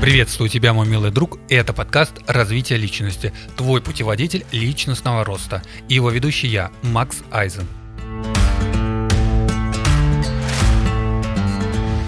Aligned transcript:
Приветствую 0.00 0.48
тебя, 0.48 0.72
мой 0.72 0.86
милый 0.86 1.10
друг. 1.10 1.40
Это 1.48 1.72
подкаст 1.72 2.12
«Развитие 2.28 2.78
личности». 2.78 3.32
Твой 3.56 3.82
путеводитель 3.82 4.46
личностного 4.52 5.24
роста. 5.24 5.60
И 5.88 5.94
его 5.94 6.10
ведущий 6.10 6.46
я, 6.46 6.70
Макс 6.82 7.16
Айзен. 7.32 7.66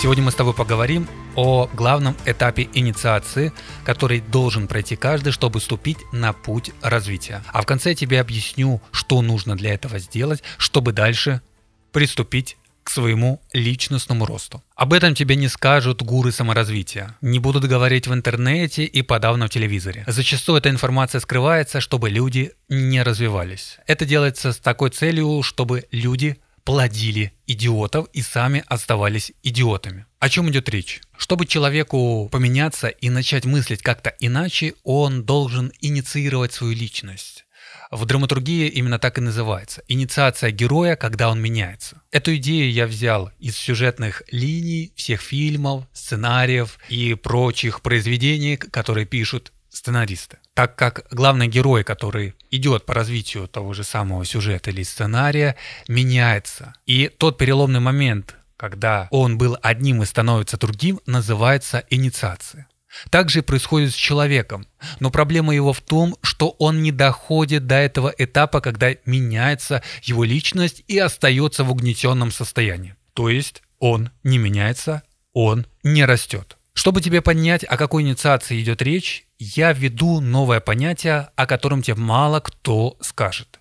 Сегодня 0.00 0.22
мы 0.22 0.30
с 0.30 0.36
тобой 0.36 0.54
поговорим 0.54 1.08
о 1.34 1.68
главном 1.74 2.16
этапе 2.24 2.68
инициации, 2.72 3.52
который 3.84 4.20
должен 4.20 4.68
пройти 4.68 4.94
каждый, 4.94 5.32
чтобы 5.32 5.60
ступить 5.60 5.98
на 6.12 6.32
путь 6.32 6.70
развития. 6.82 7.42
А 7.52 7.62
в 7.62 7.66
конце 7.66 7.90
я 7.90 7.94
тебе 7.96 8.20
объясню, 8.20 8.80
что 8.92 9.20
нужно 9.22 9.56
для 9.56 9.74
этого 9.74 9.98
сделать, 9.98 10.44
чтобы 10.56 10.92
дальше 10.92 11.42
приступить 11.90 12.56
своему 12.92 13.40
личностному 13.52 14.26
росту. 14.26 14.62
Об 14.76 14.92
этом 14.92 15.14
тебе 15.14 15.36
не 15.36 15.48
скажут 15.48 16.02
гуры 16.02 16.32
саморазвития, 16.32 17.16
не 17.20 17.38
будут 17.38 17.64
говорить 17.64 18.06
в 18.06 18.14
интернете 18.14 18.84
и 18.84 19.02
подавно 19.02 19.46
в 19.46 19.50
телевизоре. 19.50 20.04
Зачастую 20.06 20.58
эта 20.58 20.68
информация 20.68 21.20
скрывается, 21.20 21.80
чтобы 21.80 22.10
люди 22.10 22.52
не 22.68 23.02
развивались. 23.02 23.78
Это 23.86 24.04
делается 24.04 24.52
с 24.52 24.58
такой 24.58 24.90
целью, 24.90 25.42
чтобы 25.42 25.84
люди 25.90 26.38
плодили 26.64 27.32
идиотов 27.46 28.08
и 28.12 28.22
сами 28.22 28.62
оставались 28.66 29.32
идиотами. 29.42 30.06
О 30.20 30.28
чем 30.28 30.48
идет 30.50 30.68
речь? 30.68 31.00
Чтобы 31.16 31.46
человеку 31.46 32.28
поменяться 32.30 32.88
и 32.88 33.10
начать 33.10 33.44
мыслить 33.44 33.82
как-то 33.82 34.14
иначе, 34.20 34.74
он 34.84 35.24
должен 35.24 35.72
инициировать 35.80 36.52
свою 36.52 36.74
личность. 36.74 37.44
В 37.92 38.06
драматургии 38.06 38.68
именно 38.68 38.98
так 38.98 39.18
и 39.18 39.20
называется. 39.20 39.82
Инициация 39.86 40.50
героя, 40.50 40.96
когда 40.96 41.28
он 41.28 41.42
меняется. 41.42 42.00
Эту 42.10 42.36
идею 42.36 42.72
я 42.72 42.86
взял 42.86 43.30
из 43.38 43.54
сюжетных 43.54 44.22
линий 44.30 44.94
всех 44.96 45.20
фильмов, 45.20 45.84
сценариев 45.92 46.78
и 46.88 47.12
прочих 47.12 47.82
произведений, 47.82 48.56
которые 48.56 49.04
пишут 49.04 49.52
сценаристы. 49.68 50.38
Так 50.54 50.74
как 50.74 51.06
главный 51.10 51.48
герой, 51.48 51.84
который 51.84 52.34
идет 52.50 52.86
по 52.86 52.94
развитию 52.94 53.46
того 53.46 53.74
же 53.74 53.84
самого 53.84 54.24
сюжета 54.24 54.70
или 54.70 54.82
сценария, 54.84 55.56
меняется. 55.86 56.72
И 56.86 57.08
тот 57.08 57.36
переломный 57.36 57.80
момент, 57.80 58.36
когда 58.56 59.06
он 59.10 59.36
был 59.36 59.58
одним 59.60 60.02
и 60.02 60.06
становится 60.06 60.56
другим, 60.56 60.98
называется 61.04 61.84
инициация. 61.90 62.68
Также 63.10 63.42
происходит 63.42 63.92
с 63.92 63.96
человеком, 63.96 64.66
но 65.00 65.10
проблема 65.10 65.54
его 65.54 65.72
в 65.72 65.80
том, 65.80 66.16
что 66.22 66.50
он 66.58 66.82
не 66.82 66.92
доходит 66.92 67.66
до 67.66 67.76
этого 67.76 68.14
этапа, 68.16 68.60
когда 68.60 68.90
меняется 69.06 69.82
его 70.02 70.24
личность 70.24 70.84
и 70.88 70.98
остается 70.98 71.64
в 71.64 71.70
угнетенном 71.70 72.30
состоянии. 72.30 72.94
То 73.14 73.28
есть 73.28 73.62
он 73.78 74.10
не 74.22 74.38
меняется, 74.38 75.02
он 75.32 75.66
не 75.82 76.04
растет. 76.04 76.56
Чтобы 76.74 77.00
тебе 77.00 77.20
понять, 77.20 77.64
о 77.64 77.76
какой 77.76 78.02
инициации 78.02 78.60
идет 78.60 78.80
речь, 78.80 79.26
я 79.38 79.72
введу 79.72 80.20
новое 80.20 80.60
понятие, 80.60 81.28
о 81.36 81.46
котором 81.46 81.82
тебе 81.82 81.96
мало 81.96 82.40
кто 82.40 82.96
скажет. 83.00 83.60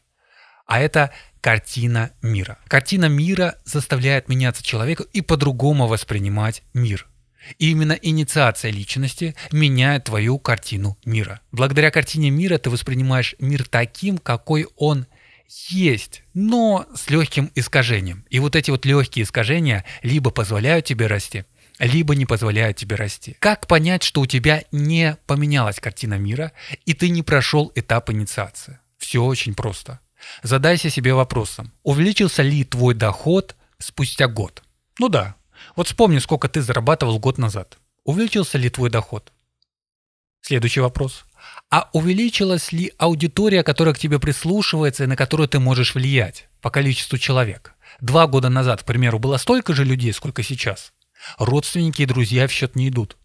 А 0.65 0.79
это 0.79 1.11
картина 1.41 2.11
мира. 2.21 2.57
Картина 2.67 3.05
мира 3.05 3.55
заставляет 3.65 4.29
меняться 4.29 4.63
человека 4.63 5.03
и 5.11 5.21
по-другому 5.21 5.87
воспринимать 5.87 6.63
мир. 6.73 7.07
И 7.57 7.71
именно 7.71 7.93
инициация 7.93 8.71
личности 8.71 9.35
меняет 9.51 10.05
твою 10.05 10.39
картину 10.39 10.97
мира. 11.05 11.41
Благодаря 11.51 11.91
картине 11.91 12.29
мира 12.29 12.57
ты 12.57 12.69
воспринимаешь 12.69 13.35
мир 13.39 13.67
таким, 13.67 14.17
какой 14.17 14.67
он 14.77 15.07
есть, 15.67 16.23
но 16.33 16.85
с 16.95 17.09
легким 17.09 17.51
искажением. 17.55 18.25
И 18.29 18.39
вот 18.39 18.55
эти 18.55 18.71
вот 18.71 18.85
легкие 18.85 19.23
искажения 19.23 19.85
либо 20.01 20.31
позволяют 20.31 20.85
тебе 20.85 21.07
расти, 21.07 21.45
либо 21.79 22.15
не 22.15 22.25
позволяют 22.25 22.77
тебе 22.77 22.95
расти. 22.95 23.35
Как 23.39 23.67
понять, 23.67 24.03
что 24.03 24.21
у 24.21 24.25
тебя 24.25 24.63
не 24.71 25.17
поменялась 25.25 25.79
картина 25.79 26.17
мира, 26.17 26.53
и 26.85 26.93
ты 26.93 27.09
не 27.09 27.23
прошел 27.23 27.71
этап 27.75 28.09
инициации? 28.11 28.79
Все 28.97 29.23
очень 29.23 29.55
просто. 29.55 29.99
Задайся 30.43 30.89
себе 30.89 31.13
вопросом, 31.13 31.73
увеличился 31.83 32.43
ли 32.43 32.63
твой 32.63 32.93
доход 32.93 33.55
спустя 33.79 34.27
год? 34.27 34.63
Ну 34.99 35.09
да, 35.09 35.35
вот 35.75 35.87
вспомни, 35.87 36.19
сколько 36.19 36.49
ты 36.49 36.61
зарабатывал 36.61 37.19
год 37.19 37.37
назад. 37.37 37.77
Увеличился 38.03 38.57
ли 38.57 38.69
твой 38.69 38.89
доход? 38.89 39.31
Следующий 40.41 40.79
вопрос. 40.79 41.25
А 41.69 41.89
увеличилась 41.93 42.71
ли 42.71 42.93
аудитория, 42.97 43.63
которая 43.63 43.93
к 43.93 43.99
тебе 43.99 44.19
прислушивается 44.19 45.03
и 45.03 45.07
на 45.07 45.15
которую 45.15 45.47
ты 45.47 45.59
можешь 45.59 45.95
влиять 45.95 46.49
по 46.61 46.69
количеству 46.69 47.17
человек? 47.17 47.73
Два 47.99 48.27
года 48.27 48.49
назад, 48.49 48.83
к 48.83 48.85
примеру, 48.85 49.19
было 49.19 49.37
столько 49.37 49.73
же 49.73 49.85
людей, 49.85 50.13
сколько 50.13 50.43
сейчас. 50.43 50.93
Родственники 51.37 52.01
и 52.01 52.05
друзья 52.05 52.47
в 52.47 52.51
счет 52.51 52.75
не 52.75 52.89
идут. 52.89 53.17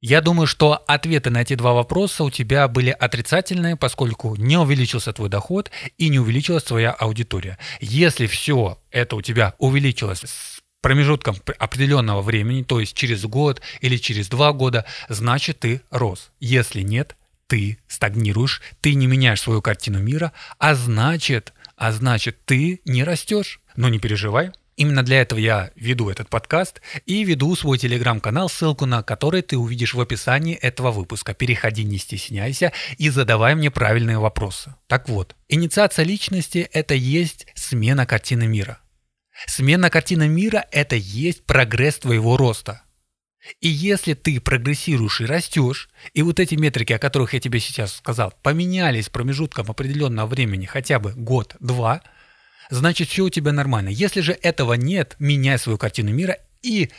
Я 0.00 0.20
думаю, 0.20 0.46
что 0.46 0.74
ответы 0.86 1.30
на 1.30 1.42
эти 1.42 1.54
два 1.54 1.72
вопроса 1.72 2.22
у 2.22 2.30
тебя 2.30 2.68
были 2.68 2.90
отрицательные, 2.90 3.74
поскольку 3.74 4.36
не 4.36 4.56
увеличился 4.56 5.12
твой 5.12 5.28
доход 5.28 5.72
и 5.96 6.08
не 6.08 6.20
увеличилась 6.20 6.62
твоя 6.62 6.92
аудитория. 6.92 7.58
Если 7.80 8.26
все 8.26 8.78
это 8.92 9.16
у 9.16 9.22
тебя 9.22 9.54
увеличилось 9.58 10.20
с 10.20 10.60
промежутком 10.80 11.36
определенного 11.58 12.22
времени, 12.22 12.62
то 12.62 12.80
есть 12.80 12.94
через 12.94 13.24
год 13.24 13.60
или 13.80 13.96
через 13.96 14.28
два 14.28 14.52
года, 14.52 14.84
значит 15.08 15.60
ты 15.60 15.82
рос. 15.90 16.30
Если 16.40 16.82
нет, 16.82 17.16
ты 17.46 17.78
стагнируешь, 17.88 18.62
ты 18.80 18.94
не 18.94 19.06
меняешь 19.06 19.40
свою 19.40 19.62
картину 19.62 20.00
мира, 20.00 20.32
а 20.58 20.74
значит, 20.74 21.52
а 21.76 21.92
значит 21.92 22.44
ты 22.44 22.80
не 22.84 23.04
растешь. 23.04 23.60
Но 23.76 23.88
не 23.88 23.98
переживай, 23.98 24.52
Именно 24.78 25.02
для 25.02 25.22
этого 25.22 25.40
я 25.40 25.72
веду 25.74 26.08
этот 26.08 26.28
подкаст 26.28 26.80
и 27.04 27.24
веду 27.24 27.56
свой 27.56 27.78
телеграм-канал, 27.78 28.48
ссылку 28.48 28.86
на 28.86 29.02
который 29.02 29.42
ты 29.42 29.58
увидишь 29.58 29.92
в 29.92 30.00
описании 30.00 30.54
этого 30.54 30.92
выпуска. 30.92 31.34
Переходи, 31.34 31.82
не 31.82 31.98
стесняйся 31.98 32.72
и 32.96 33.10
задавай 33.10 33.56
мне 33.56 33.72
правильные 33.72 34.20
вопросы. 34.20 34.76
Так 34.86 35.08
вот, 35.08 35.34
инициация 35.48 36.04
личности– 36.04 36.68
это 36.72 36.94
есть 36.94 37.48
смена 37.56 38.06
картины 38.06 38.46
мира. 38.46 38.78
Смена 39.46 39.90
картины 39.90 40.28
мира– 40.28 40.66
это 40.72 40.96
есть 40.96 41.44
прогресс 41.44 41.98
твоего 41.98 42.36
роста. 42.36 42.82
И 43.60 43.68
если 43.68 44.14
ты 44.14 44.40
прогрессируешь 44.40 45.20
и 45.20 45.26
растешь, 45.26 45.88
и 46.12 46.22
вот 46.22 46.40
эти 46.40 46.54
метрики, 46.56 46.92
о 46.92 46.98
которых 46.98 47.34
я 47.34 47.40
тебе 47.40 47.60
сейчас 47.60 47.94
сказал, 47.94 48.34
поменялись 48.42 49.08
промежутком 49.08 49.70
определенного 49.70 50.26
времени, 50.26 50.66
хотя 50.66 50.98
бы 50.98 51.12
год-два, 51.12 52.02
значит 52.68 53.08
все 53.08 53.24
у 53.24 53.30
тебя 53.30 53.52
нормально. 53.52 53.88
Если 53.88 54.20
же 54.20 54.32
этого 54.32 54.74
нет, 54.74 55.14
меняй 55.18 55.58
свою 55.58 55.78
картину 55.78 56.12
мира 56.12 56.38
и 56.62 56.90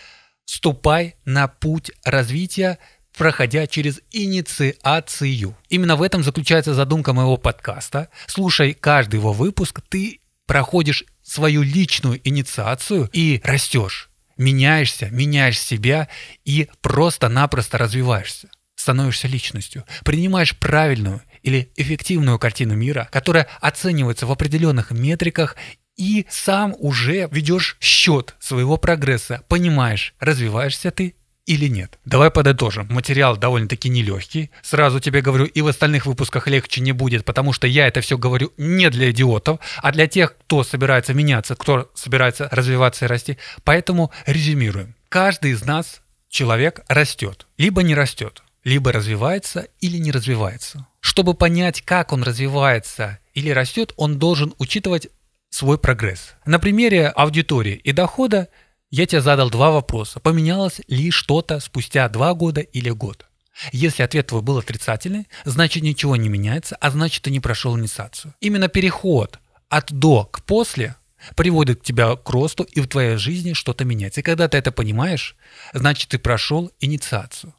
ступай 0.45 1.16
на 1.25 1.47
путь 1.47 1.91
развития, 2.03 2.79
проходя 3.16 3.67
через 3.67 4.01
инициацию. 4.11 5.57
Именно 5.67 5.97
в 5.97 6.01
этом 6.01 6.23
заключается 6.23 6.73
задумка 6.73 7.13
моего 7.13 7.38
подкаста. 7.38 8.09
Слушай 8.27 8.73
каждый 8.73 9.17
его 9.17 9.33
выпуск, 9.33 9.81
ты 9.89 10.21
проходишь 10.47 11.03
свою 11.29 11.62
личную 11.62 12.19
инициацию 12.23 13.09
и 13.13 13.40
растешь, 13.44 14.09
меняешься, 14.38 15.09
меняешь 15.12 15.59
себя 15.59 16.07
и 16.44 16.67
просто-напросто 16.81 17.78
развиваешься, 17.78 18.50
становишься 18.75 19.28
личностью, 19.28 19.85
принимаешь 20.03 20.57
правильную 20.57 21.22
или 21.44 21.72
эффективную 21.75 22.39
картину 22.39 22.75
мира, 22.75 23.07
которая 23.12 23.47
оценивается 23.62 24.25
в 24.25 24.31
определенных 24.31 24.91
метриках 24.91 25.56
и 25.95 26.25
сам 26.29 26.75
уже 26.79 27.28
ведешь 27.31 27.78
счет 27.79 28.35
своего 28.39 28.78
прогресса, 28.78 29.44
понимаешь, 29.47 30.16
развиваешься 30.19 30.91
ты 30.91 31.16
или 31.50 31.68
нет. 31.68 31.98
Давай 32.06 32.30
подытожим. 32.30 32.86
Материал 32.92 33.36
довольно-таки 33.36 33.90
нелегкий. 33.90 34.52
Сразу 34.62 35.00
тебе 35.00 35.22
говорю, 35.22 35.46
и 35.46 35.62
в 35.62 35.68
остальных 35.68 36.06
выпусках 36.06 36.48
легче 36.48 36.80
не 36.80 36.92
будет, 36.92 37.26
потому 37.26 37.54
что 37.54 37.66
я 37.66 37.88
это 37.88 38.02
все 38.02 38.20
говорю 38.20 38.54
не 38.58 38.88
для 38.92 39.10
идиотов, 39.10 39.60
а 39.78 39.92
для 39.92 40.06
тех, 40.06 40.38
кто 40.38 40.64
собирается 40.64 41.16
меняться, 41.16 41.56
кто 41.56 41.90
собирается 41.96 42.48
развиваться 42.52 43.06
и 43.06 43.08
расти. 43.08 43.38
Поэтому 43.63 44.12
резюмируем. 44.28 44.94
Каждый 45.10 45.51
из 45.51 45.66
нас, 45.66 46.04
человек, 46.30 46.81
растет. 46.88 47.48
Либо 47.57 47.81
не 47.81 47.95
растет, 47.95 48.44
либо 48.63 48.92
развивается 48.92 49.69
или 49.80 49.98
не 49.98 50.12
развивается. 50.12 50.86
Чтобы 51.00 51.34
понять, 51.34 51.81
как 51.81 52.13
он 52.13 52.22
развивается 52.22 53.18
или 53.34 53.50
растет, 53.50 53.92
он 53.98 54.19
должен 54.19 54.54
учитывать 54.60 55.07
свой 55.50 55.80
прогресс. 55.80 56.36
На 56.45 56.60
примере 56.60 57.07
аудитории 57.07 57.74
и 57.74 57.92
дохода 57.92 58.50
я 58.91 59.06
тебе 59.06 59.21
задал 59.21 59.50
два 59.50 59.71
вопроса. 59.71 60.19
Поменялось 60.19 60.81
ли 60.88 61.12
что-то 61.12 61.59
спустя 61.59 62.09
два 62.09 62.33
года 62.33 62.62
или 62.62 62.89
год? 62.89 63.25
Если 63.71 64.03
ответ 64.03 64.27
твой 64.27 64.41
был 64.41 64.57
отрицательный, 64.57 65.27
значит 65.44 65.83
ничего 65.83 66.15
не 66.15 66.30
меняется, 66.30 66.75
а 66.77 66.89
значит 66.91 67.24
ты 67.24 67.31
не 67.31 67.39
прошел 67.39 67.77
инициацию. 67.77 68.33
Именно 68.39 68.68
переход 68.68 69.39
от 69.68 69.91
до 69.91 70.25
к 70.25 70.44
после 70.44 70.95
приводит 71.36 71.83
тебя 71.83 72.15
к 72.15 72.30
росту, 72.30 72.63
и 72.63 72.80
в 72.80 72.88
твоей 72.88 73.18
жизни 73.18 73.53
что-то 73.53 73.83
меняется. 73.83 74.21
И 74.21 74.24
когда 74.24 74.47
ты 74.47 74.57
это 74.57 74.71
понимаешь, 74.71 75.35
значит 75.74 76.09
ты 76.09 76.18
прошел 76.18 76.71
инициацию. 76.80 77.53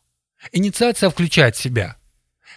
Инициация 0.53 1.11
включает 1.11 1.55
в 1.55 1.61
себя 1.61 1.97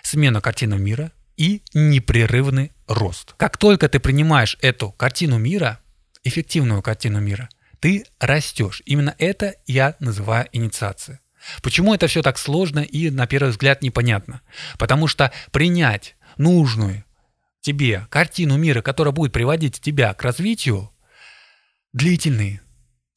смену 0.02 0.42
картины 0.42 0.78
мира 0.78 1.12
и 1.36 1.62
непрерывный 1.74 2.72
рост. 2.88 3.34
Как 3.38 3.58
только 3.58 3.90
ты 3.90 4.00
принимаешь 4.00 4.58
эту 4.62 4.92
картину 4.92 5.38
мира, 5.38 5.80
эффективную 6.24 6.82
картину 6.82 7.20
мира– 7.20 7.50
ты 7.84 8.06
растешь. 8.18 8.82
Именно 8.86 9.14
это 9.18 9.56
я 9.68 9.98
называю 10.00 10.48
инициацией. 10.54 11.20
Почему 11.62 11.94
это 11.94 12.08
все 12.08 12.22
так 12.22 12.38
сложно 12.38 12.80
и 12.80 13.10
на 13.10 13.28
первый 13.28 13.50
взгляд 13.50 13.82
непонятно? 13.82 14.40
Потому 14.80 15.08
что 15.08 15.34
принять 15.52 16.16
нужную 16.38 17.04
тебе 17.60 18.08
картину 18.10 18.56
мира, 18.56 18.82
которая 18.82 19.12
будет 19.12 19.34
приводить 19.34 19.82
тебя 19.82 20.14
к 20.14 20.24
развитию, 20.24 20.92
длительный, 21.92 22.62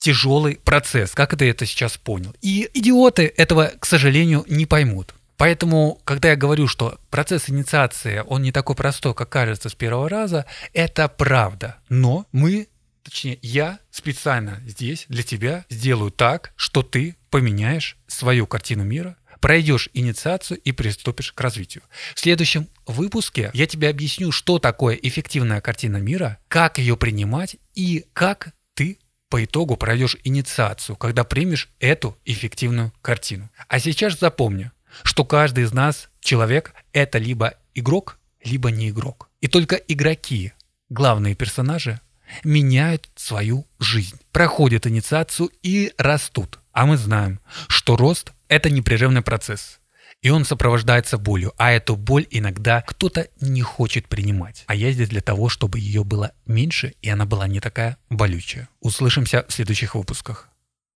тяжелый 0.01 0.57
процесс, 0.57 1.13
как 1.13 1.37
ты 1.37 1.49
это 1.49 1.65
сейчас 1.65 1.97
понял. 1.97 2.35
И 2.43 2.69
идиоты 2.75 3.33
этого, 3.37 3.71
к 3.79 3.87
сожалению, 3.87 4.45
не 4.49 4.67
поймут. 4.67 5.15
Поэтому, 5.37 6.01
когда 6.05 6.31
я 6.31 6.37
говорю, 6.37 6.67
что 6.67 6.99
процесс 7.09 7.49
инициации, 7.49 8.25
он 8.27 8.43
не 8.43 8.51
такой 8.51 8.75
простой, 8.75 9.15
как 9.15 9.29
кажется 9.29 9.69
с 9.69 9.77
первого 9.77 10.09
раза, 10.09 10.45
это 10.73 11.07
правда. 11.07 11.77
Но 11.89 12.27
мы, 12.33 12.67
точнее, 13.07 13.39
я 13.41 13.79
специально 13.91 14.61
здесь 14.67 15.07
для 15.09 15.23
тебя 15.23 15.65
сделаю 15.71 16.11
так, 16.11 16.53
что 16.57 16.83
ты 16.83 17.17
поменяешь 17.31 17.97
свою 18.09 18.47
картину 18.47 18.83
мира, 18.83 19.17
пройдешь 19.41 19.89
инициацию 19.95 20.59
и 20.59 20.73
приступишь 20.73 21.33
к 21.33 21.41
развитию. 21.41 21.85
В 22.15 22.21
следующем 22.21 22.69
выпуске 22.85 23.51
я 23.55 23.67
тебе 23.67 23.89
объясню, 23.89 24.33
что 24.33 24.59
такое 24.59 24.97
эффективная 24.97 25.61
картина 25.61 25.99
мира, 25.99 26.39
как 26.49 26.79
ее 26.79 26.97
принимать 26.97 27.57
и 27.75 28.07
как 28.13 28.53
ты 28.75 28.99
по 29.29 29.45
итогу 29.45 29.77
пройдешь 29.77 30.17
инициацию, 30.25 30.97
когда 30.97 31.23
примешь 31.23 31.71
эту 31.79 32.19
эффективную 32.25 32.93
картину. 33.03 33.51
А 33.69 33.79
сейчас 33.79 34.19
запомни, 34.19 34.73
что 35.05 35.25
каждый 35.25 35.65
из 35.65 35.73
нас, 35.73 36.09
человек, 36.21 36.75
это 36.93 37.19
либо 37.19 37.55
игрок, 37.75 38.19
либо 38.43 38.71
не 38.71 38.91
игрок. 38.91 39.29
И 39.41 39.47
только 39.47 39.77
игроки, 39.77 40.53
главные 40.89 41.37
персонажи, 41.37 42.01
меняют 42.45 43.09
свою 43.17 43.67
жизнь, 43.79 44.19
проходят 44.33 44.87
инициацию 44.87 45.51
и 45.63 45.93
растут. 45.99 46.59
А 46.73 46.87
мы 46.87 46.97
знаем, 46.97 47.41
что 47.69 47.97
рост– 47.97 48.33
это 48.49 48.71
непрерывный 48.71 49.23
процесс. 49.23 49.81
И 50.23 50.31
он 50.31 50.45
сопровождается 50.45 51.19
болью, 51.19 51.53
а 51.57 51.73
эту 51.73 51.95
боль 51.95 52.27
иногда 52.31 52.83
кто-то 52.83 53.29
не 53.41 53.63
хочет 53.63 54.09
принимать. 54.09 54.65
А 54.67 54.75
я 54.75 54.91
здесь 54.91 55.09
для 55.09 55.21
того, 55.21 55.49
чтобы 55.49 55.79
ее 55.79 56.05
было 56.05 56.33
меньше, 56.47 56.95
и 57.03 57.09
она 57.09 57.27
была 57.27 57.47
не 57.47 57.61
такая 57.61 57.99
болючая. 58.11 58.69
Услышимся 58.81 59.45
в 59.49 59.53
следующих 59.53 59.95
выпусках. 59.95 60.49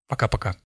Пока-пока. 0.08 0.56